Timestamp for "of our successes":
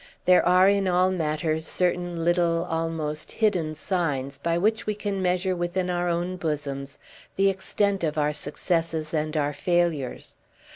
8.03-9.13